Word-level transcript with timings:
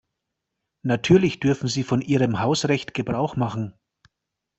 Natürlich 0.81 1.39
dürfen 1.39 1.67
Sie 1.69 1.83
von 1.83 2.01
Ihrem 2.01 2.39
Hausrecht 2.39 2.95
Gebrauch 2.95 3.35
machen. 3.35 3.75